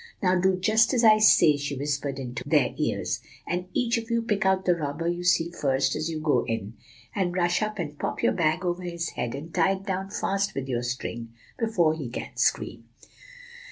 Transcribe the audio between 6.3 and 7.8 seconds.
in, and rush up